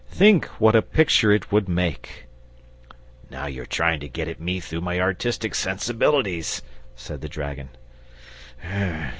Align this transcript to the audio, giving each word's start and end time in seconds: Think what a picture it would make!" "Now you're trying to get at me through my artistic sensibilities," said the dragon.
Think 0.09 0.45
what 0.59 0.75
a 0.75 0.81
picture 0.81 1.31
it 1.31 1.51
would 1.51 1.69
make!" 1.69 2.25
"Now 3.29 3.45
you're 3.45 3.67
trying 3.67 3.99
to 3.99 4.09
get 4.09 4.27
at 4.27 4.39
me 4.41 4.59
through 4.59 4.81
my 4.81 4.99
artistic 4.99 5.53
sensibilities," 5.53 6.63
said 6.95 7.21
the 7.21 7.29
dragon. 7.29 7.69